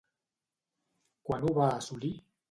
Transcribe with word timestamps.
Quan 1.29 1.45
ho 1.45 1.51
va 1.57 1.67
assolir? 1.75 2.11